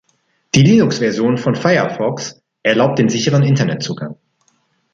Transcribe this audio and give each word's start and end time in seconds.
Die 0.55 0.63
Linux-Version 0.63 1.37
von 1.37 1.53
Firefox 1.53 2.41
erlaubt 2.63 2.97
den 2.97 3.07
sicheren 3.07 3.43
Internet-Zugang. 3.43 4.15